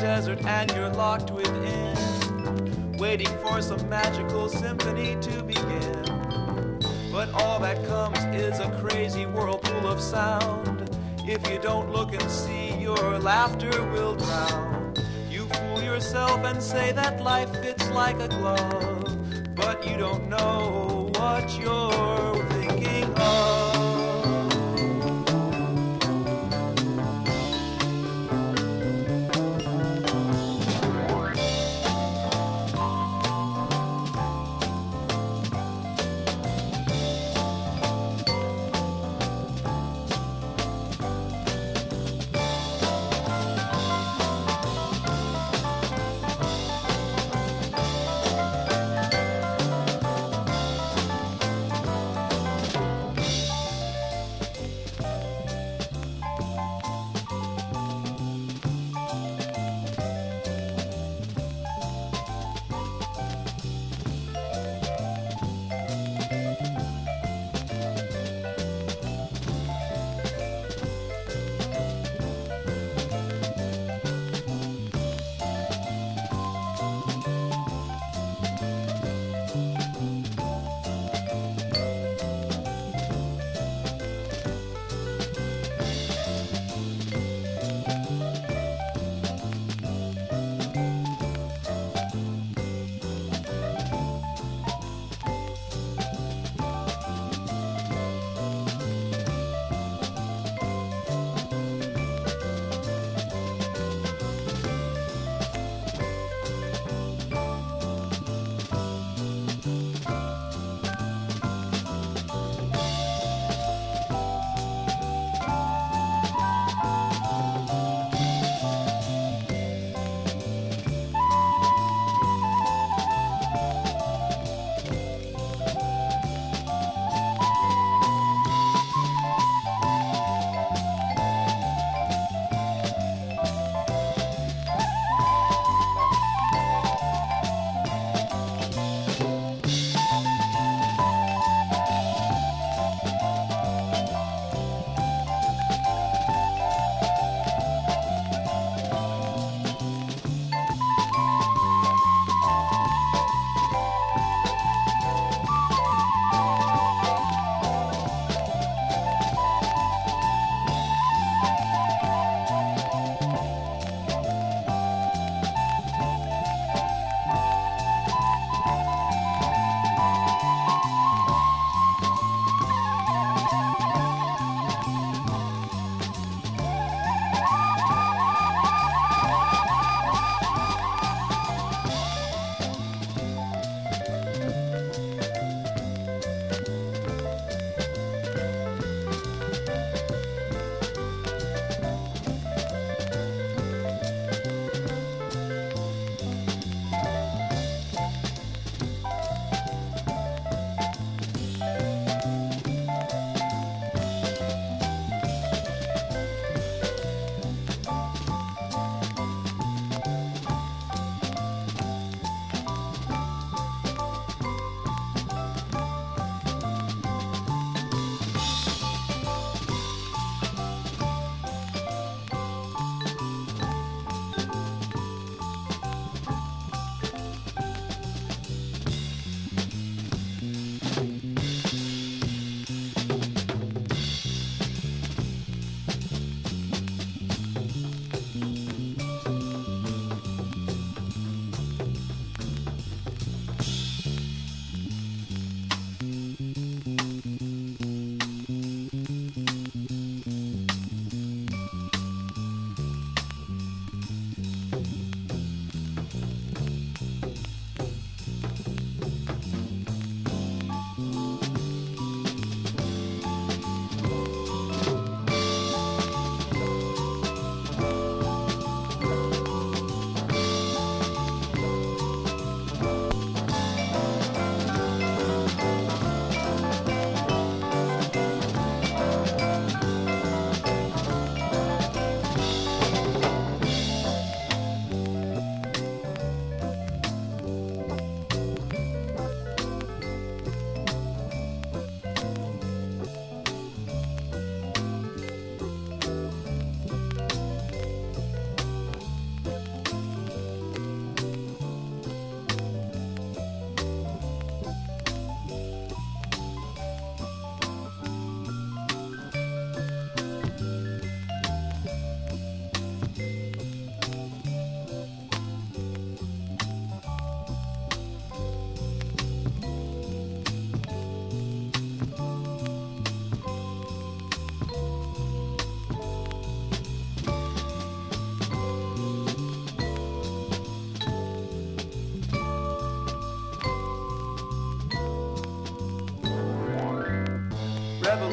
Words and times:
desert 0.00 0.44
and 0.44 0.70
you're 0.72 0.90
locked 0.90 1.30
within, 1.30 2.96
waiting 2.98 3.28
for 3.38 3.60
some 3.60 3.88
magical 3.88 4.48
symphony 4.48 5.16
to 5.20 5.42
begin. 5.42 6.78
But 7.10 7.30
all 7.34 7.58
that 7.60 7.84
comes 7.86 8.18
is 8.34 8.60
a 8.60 8.70
crazy 8.80 9.26
whirlpool 9.26 9.86
of 9.86 10.00
sound. 10.00 10.88
If 11.26 11.50
you 11.50 11.58
don't 11.58 11.90
look 11.92 12.12
and 12.12 12.30
see, 12.30 12.74
your 12.76 13.18
laughter 13.18 13.70
will 13.92 14.14
drown. 14.14 14.94
You 15.28 15.46
fool 15.46 15.82
yourself 15.82 16.44
and 16.44 16.62
say 16.62 16.92
that 16.92 17.20
life 17.20 17.50
fits 17.60 17.88
like 17.90 18.20
a 18.20 18.28
glove, 18.28 19.54
but 19.56 19.86
you 19.88 19.96
don't 19.96 20.28
know 20.28 21.10
what 21.16 21.58
you're 21.58 22.27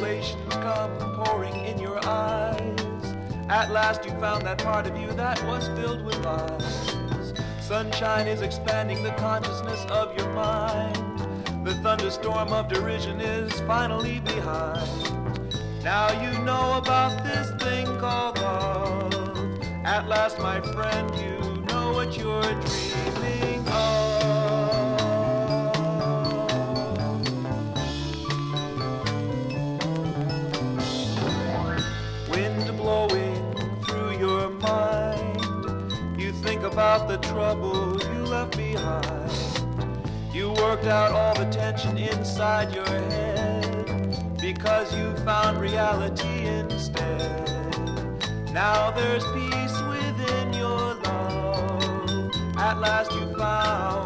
come 0.06 0.98
pouring 1.16 1.66
in 1.66 1.80
your 1.80 2.00
eyes. 2.06 3.16
At 3.50 3.72
last 3.72 4.06
you 4.06 4.12
found 4.20 4.46
that 4.46 4.60
part 4.60 4.86
of 4.86 4.96
you 4.98 5.12
that 5.14 5.44
was 5.46 5.68
filled 5.70 6.06
with 6.06 6.24
lies. 6.24 7.34
Sunshine 7.60 8.28
is 8.28 8.42
expanding 8.42 9.02
the 9.02 9.14
consciousness 9.14 9.84
of 9.86 10.16
your 10.16 10.30
mind. 10.34 10.96
The 11.66 11.74
thunderstorm 11.82 12.54
of 12.54 12.68
derision 12.68 13.20
is 13.20 13.52
finally 13.62 14.20
behind. 14.20 14.88
Now 15.84 16.12
you 16.22 16.38
know 16.44 16.78
about 16.78 17.24
this 17.24 17.50
thing 17.64 17.88
called 17.98 18.38
love. 18.38 19.12
At 19.86 20.08
last, 20.08 20.38
my 20.38 20.62
friend, 20.62 21.15
cause 44.66 44.96
you 44.96 45.16
found 45.18 45.60
reality 45.60 46.48
instead. 46.48 47.32
Now 48.52 48.90
there's 48.92 49.24
peace 49.34 49.78
within 49.94 50.54
your 50.54 50.96
love. 50.96 52.32
At 52.58 52.80
last 52.80 53.12
you 53.14 53.32
found. 53.38 54.05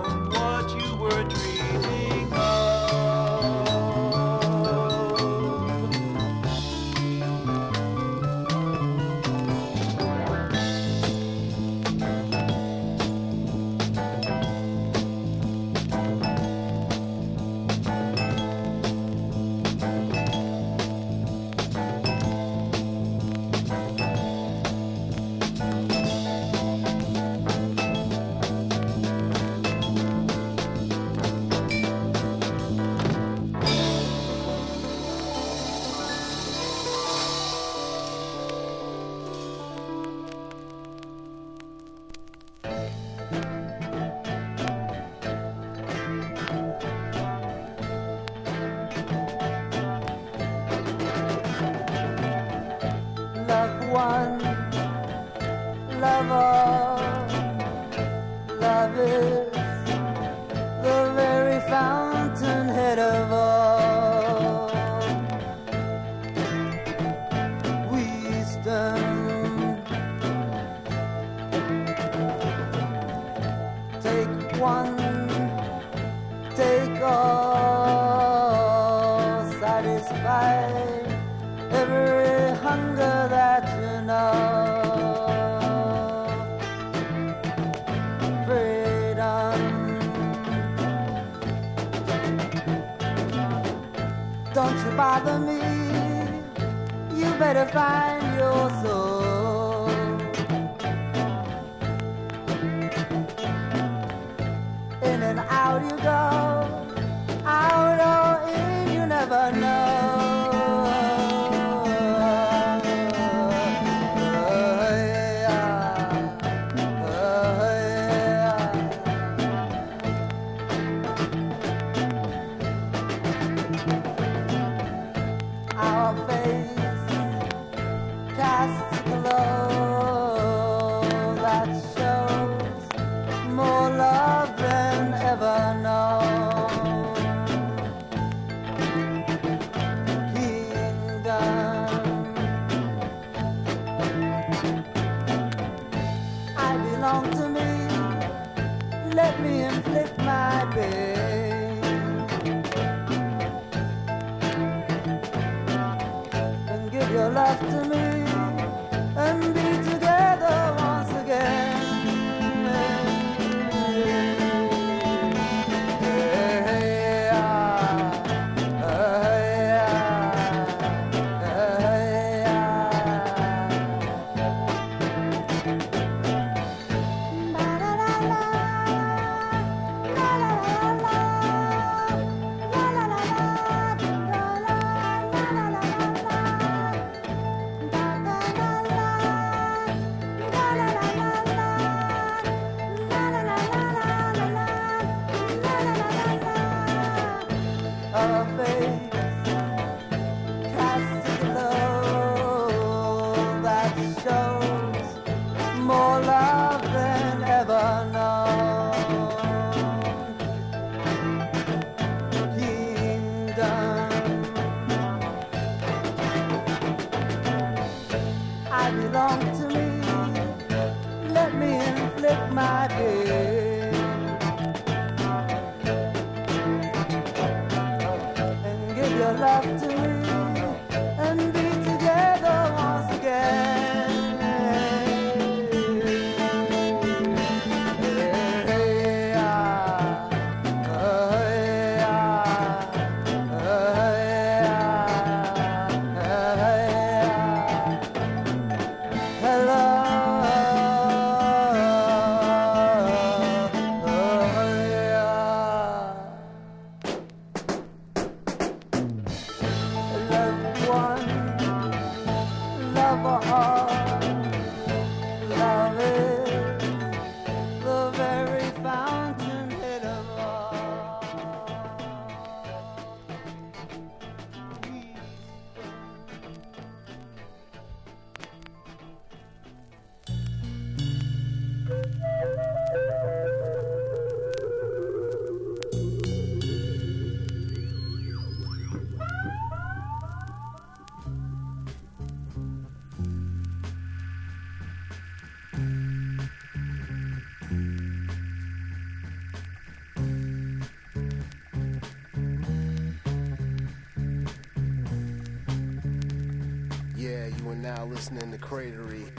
Cratery. 308.69 309.38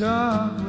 Won't 0.00 0.61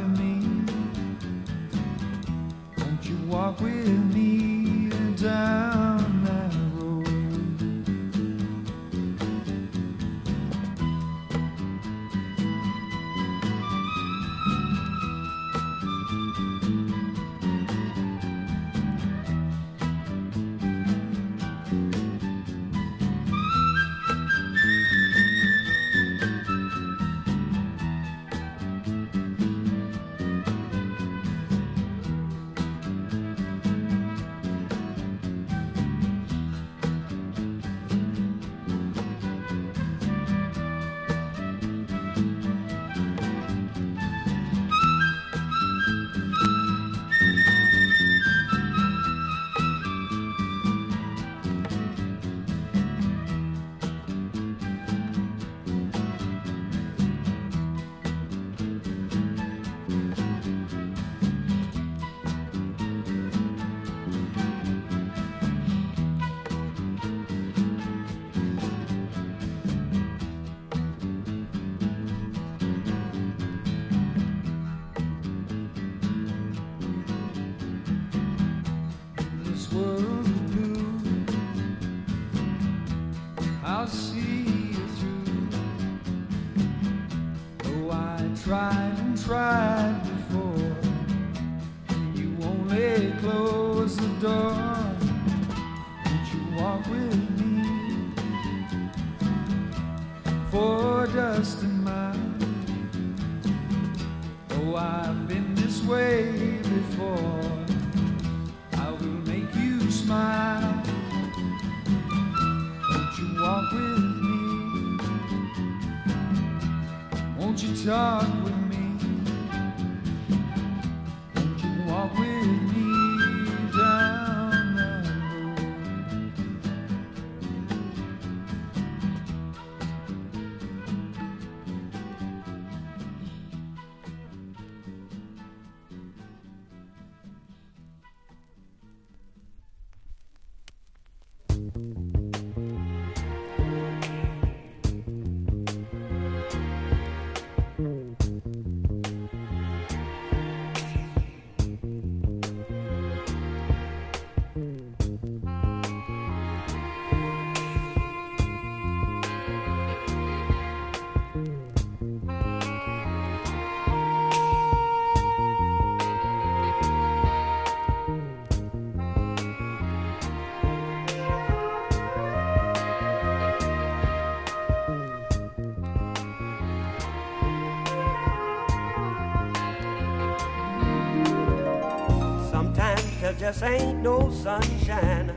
This 183.53 183.61
ain't 183.61 183.99
no 183.99 184.31
sunshine, 184.31 185.31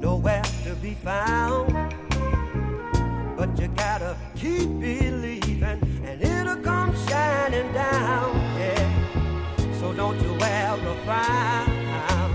nowhere 0.00 0.44
to 0.62 0.76
be 0.76 0.94
found. 0.94 1.72
But 3.36 3.58
you 3.58 3.66
gotta 3.74 4.16
keep 4.36 4.68
believing, 4.78 5.82
and 6.04 6.22
it'll 6.22 6.62
come 6.62 6.94
shining 7.08 7.72
down. 7.72 8.36
Yeah, 8.56 9.80
so 9.80 9.92
don't 9.92 10.16
you 10.22 10.38
ever 10.40 10.94
frown, 11.04 12.30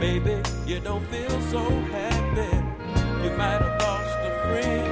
baby. 0.00 0.42
You 0.66 0.80
don't 0.80 1.06
feel 1.06 1.40
so 1.42 1.62
happy. 1.94 2.56
You 3.22 3.30
might 3.38 3.60
have 3.62 3.80
lost 3.82 4.18
a 4.18 4.30
friend. 4.42 4.90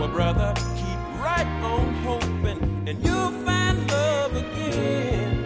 Well, 0.00 0.08
brother, 0.08 0.52
keep 0.74 0.98
right 1.22 1.46
on 1.62 1.94
hoping, 2.02 2.88
and 2.88 3.00
you'll 3.06 3.30
find 3.46 3.88
love 3.88 4.34
again. 4.34 5.37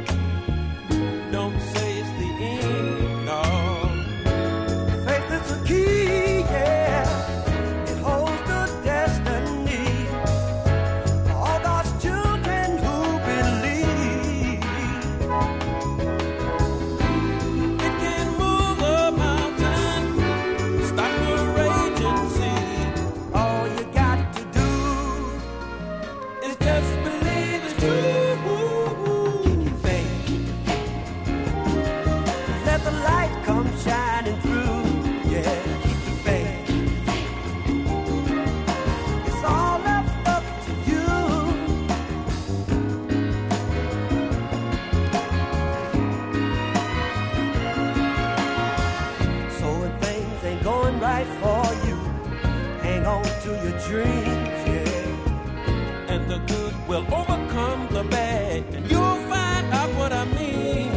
your 53.54 53.78
dreams, 53.88 54.58
yeah. 54.66 56.12
And 56.12 56.30
the 56.30 56.38
good 56.38 56.74
will 56.88 57.06
overcome 57.14 57.88
the 57.92 58.04
bad, 58.04 58.64
and 58.74 58.90
you'll 58.90 59.22
find 59.28 59.66
out 59.72 59.90
what 59.98 60.12
I 60.12 60.24
mean. 60.24 60.90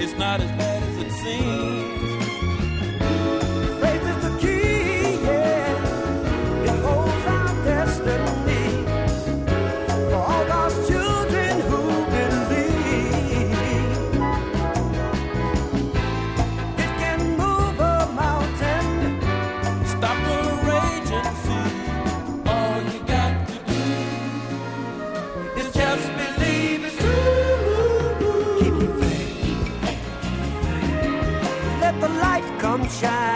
It's 0.00 0.16
not 0.18 0.40
as 0.40 0.50
bad 0.52 0.82
as 0.82 0.96
it 0.98 1.12
seems. 1.12 1.75
sunshine. 32.96 33.35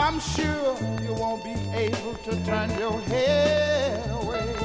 I'm 0.00 0.18
sure 0.18 0.78
you 1.04 1.12
won't 1.12 1.44
be 1.44 1.52
able 1.74 2.14
to 2.14 2.30
turn 2.46 2.70
your 2.78 2.98
head 3.02 4.10
away. 4.10 4.56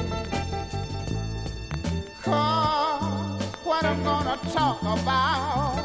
Cause 2.22 3.42
what 3.62 3.84
I'm 3.84 4.02
gonna 4.02 4.38
talk 4.50 4.80
about, 4.80 5.84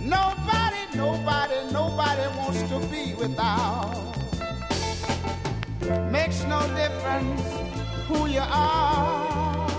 nobody, 0.00 0.82
nobody, 0.96 1.72
nobody 1.72 2.26
wants 2.36 2.62
to 2.70 2.80
be 2.90 3.14
without. 3.14 4.16
Makes 6.10 6.42
no 6.42 6.60
difference 6.74 7.40
who 8.08 8.26
you 8.26 8.42
are 8.42 9.70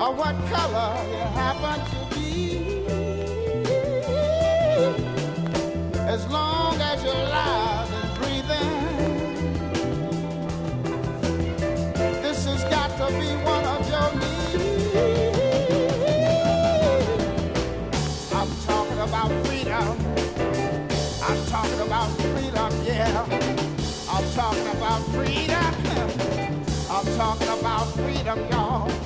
or 0.00 0.14
what 0.14 0.34
color 0.48 0.96
you 1.10 1.24
happen 1.36 1.78
to 1.90 2.07
As 6.08 6.26
long 6.28 6.80
as 6.80 7.04
you're 7.04 7.12
alive 7.12 7.92
and 7.92 8.14
breathing, 8.16 8.70
this 12.22 12.46
has 12.46 12.64
got 12.64 12.88
to 12.96 13.08
be 13.20 13.28
one 13.44 13.64
of 13.66 13.86
your 13.90 14.10
needs. 14.18 15.02
I'm 18.32 18.48
talking 18.64 19.00
about 19.00 19.30
freedom. 19.44 19.98
I'm 21.22 21.44
talking 21.44 21.80
about 21.80 22.08
freedom, 22.16 22.72
yeah. 22.86 23.26
I'm 24.08 24.24
talking 24.32 24.68
about 24.78 25.02
freedom. 25.12 25.74
I'm 26.90 27.04
talking 27.18 27.48
about 27.48 27.86
freedom, 27.92 28.38
y'all. 28.50 28.97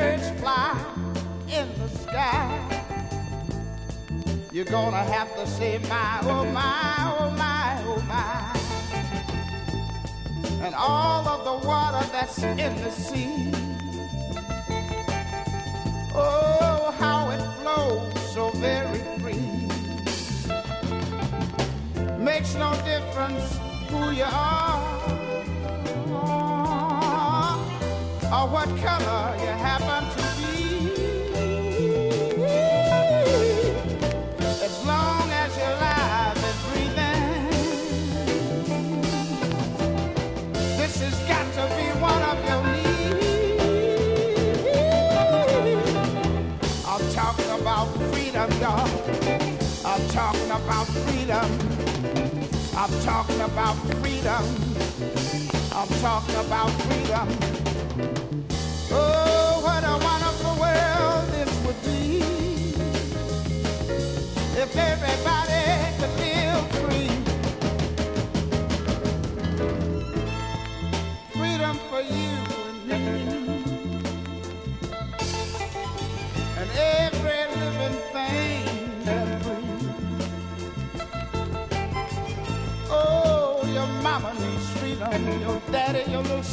Birds 0.00 0.30
fly 0.40 0.72
in 1.52 1.68
the 1.78 1.88
sky, 1.88 2.48
you're 4.50 4.64
gonna 4.64 5.04
have 5.16 5.30
to 5.36 5.46
say, 5.46 5.78
my, 5.90 6.20
oh 6.22 6.46
my, 6.46 6.94
oh 7.18 7.30
my, 7.44 7.66
oh 7.90 8.02
my. 8.08 8.56
And 10.64 10.74
all 10.74 11.28
of 11.28 11.40
the 11.44 11.68
water 11.68 12.02
that's 12.12 12.42
in 12.42 12.74
the 12.84 12.90
sea, 12.90 13.52
oh, 16.14 16.94
how 16.98 17.30
it 17.34 17.42
flows 17.58 18.32
so 18.32 18.48
very 18.68 19.02
free. 19.20 19.48
Makes 22.18 22.54
no 22.54 22.70
difference 22.86 23.58
who 23.90 24.12
you 24.12 24.24
are 24.24 24.99
or 28.32 28.46
what 28.46 28.68
color 28.78 29.34
you 29.40 29.48
happen 29.48 30.04
to 30.14 30.22
be. 30.38 30.54
As 34.62 34.86
long 34.86 35.30
as 35.32 35.56
you're 35.58 35.66
alive 35.66 36.38
and 36.48 36.58
breathing, 36.70 37.50
this 40.78 40.94
has 41.02 41.18
got 41.26 41.46
to 41.58 41.64
be 41.74 41.86
one 41.98 42.22
of 42.22 42.38
your 42.46 42.62
needs. 42.70 43.24
I'm 46.86 47.04
talking 47.12 47.50
about 47.60 47.86
freedom, 48.12 48.50
y'all. 48.60 48.88
I'm 49.84 50.02
talking 50.10 50.50
about 50.52 50.86
freedom. 50.86 51.48
I'm 52.76 52.92
talking 53.02 53.40
about 53.40 53.76
freedom. 53.98 54.44
I'm 55.72 55.88
talking 56.00 56.36
about 56.36 56.70
freedom. 56.70 57.59
Oh, 58.92 59.60
what 59.64 59.84
a 59.84 59.96
wonderful 60.04 60.54
world 60.60 61.28
this 61.32 61.52
would 61.66 61.82
be 61.84 62.22
if 64.60 64.76
everybody 64.76 65.62
could 65.98 66.14
live 66.20 66.70
free. 66.80 67.19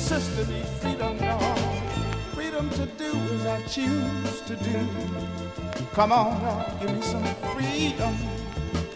Sister 0.08 0.50
needs 0.50 0.70
freedom, 0.80 1.18
y'all 1.18 1.58
freedom 2.34 2.70
to 2.70 2.86
do 2.98 3.12
as 3.36 3.46
I 3.46 3.62
choose 3.64 4.42
to 4.48 4.56
do. 4.56 4.88
Come 5.92 6.14
on, 6.14 6.42
Lord, 6.44 6.66
give 6.80 6.96
me 6.96 7.02
some 7.02 7.26
freedom. 7.54 8.16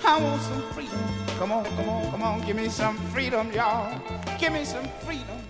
I 0.06 0.22
want 0.22 0.42
some 0.42 0.62
freedom. 0.72 1.00
Come 1.38 1.52
on, 1.52 1.66
come 1.66 1.90
on, 1.90 2.12
come 2.12 2.24
on, 2.24 2.42
give 2.46 2.56
me 2.56 2.70
some 2.70 2.98
freedom, 3.12 3.52
y'all. 3.52 4.02
Give 4.40 4.54
me 4.54 4.64
some. 4.64 4.88
Freedom, 5.06 5.41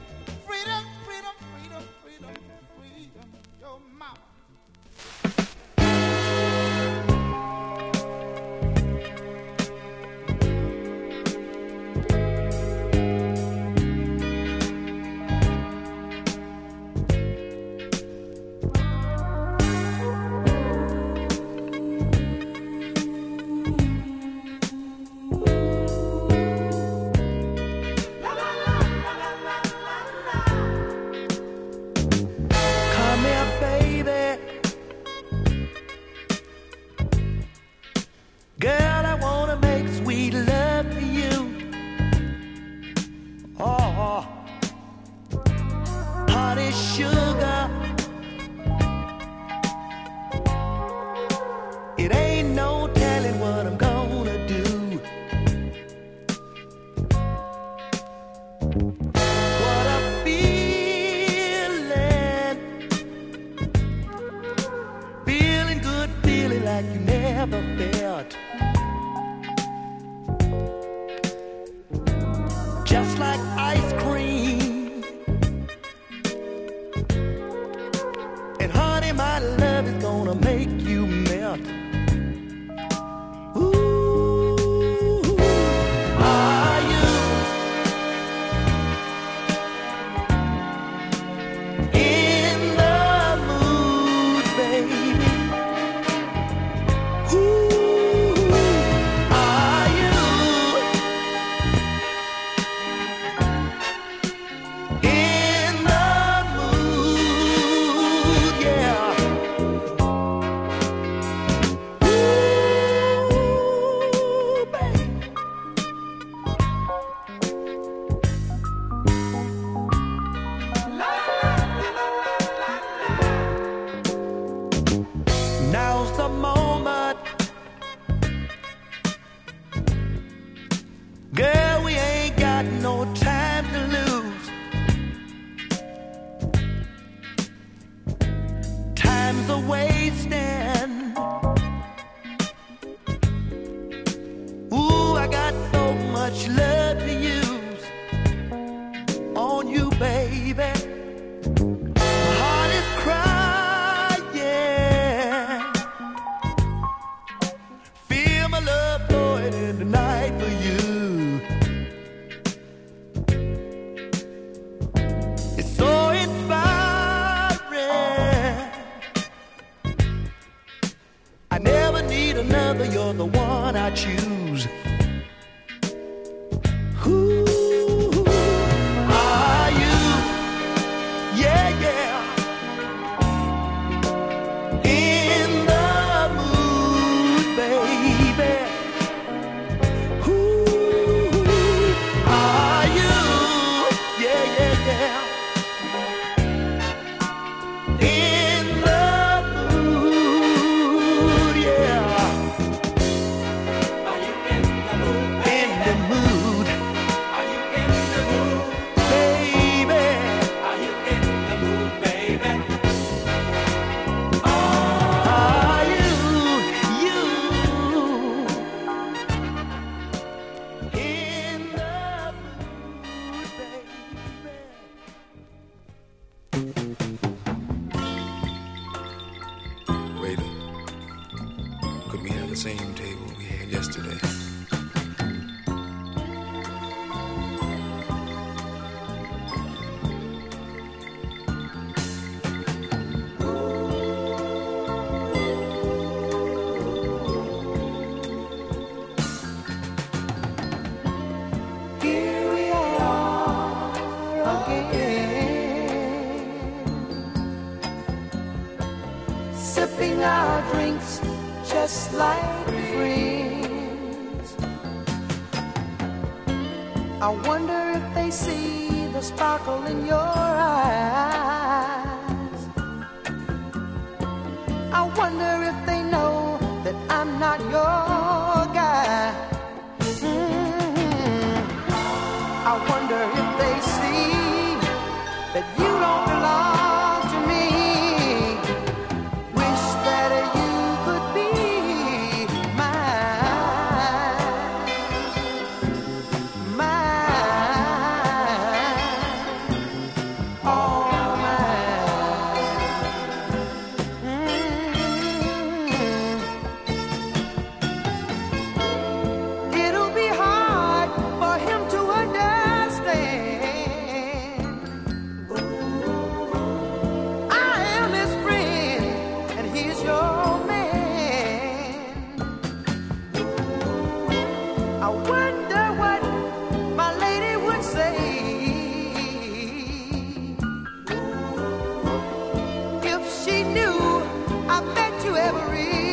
Every. 335.33 335.71
read. 335.71 336.10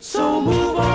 So 0.00 0.40
move 0.40 0.78
on. 0.78 0.91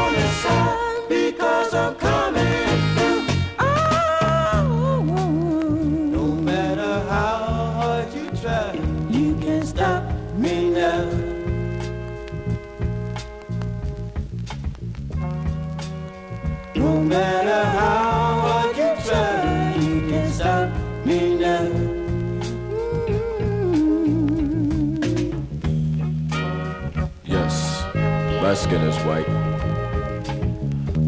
skin 28.57 28.81
is 28.81 28.97
white. 29.05 29.27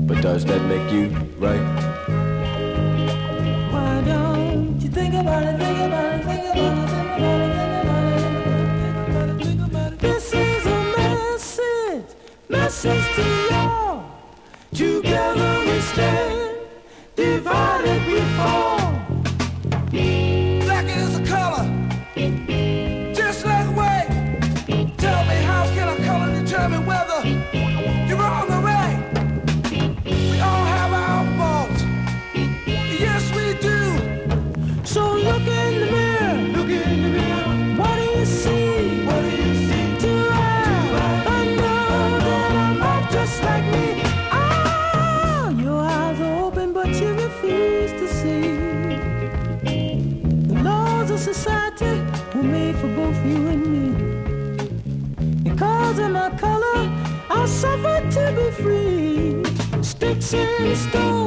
But 0.07 0.21
does 0.21 0.45
that 0.45 0.61
make 0.65 0.91
you 0.91 1.07
right? 1.39 1.59
Why 3.71 4.01
don't 4.05 4.79
you 4.79 4.89
think 4.89 5.15
about 5.15 5.43
it, 5.43 5.57
think 5.57 5.79
about 5.79 6.15
it, 6.15 6.23
think 6.25 6.45
about 6.45 6.89
it, 6.89 7.09
think 7.17 7.31
about 7.83 8.13
it, 8.13 8.29
think 8.29 8.97
about 9.07 9.29
it, 9.29 9.43
think 9.43 9.61
about 9.67 9.93
it. 9.93 9.99
This 9.99 10.33
is 10.33 10.65
a 10.67 10.79
message, 10.97 12.05
message 12.49 13.15
to 13.15 13.23
y'all. 13.49 14.03
Together 14.73 15.59
we 15.65 15.79
stand, 15.79 16.57
divided 17.15 18.05
we 18.07 18.19
fall. 18.37 18.78
sister 60.31 61.18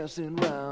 messing 0.00 0.40
around. 0.40 0.69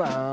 Around. 0.00 0.29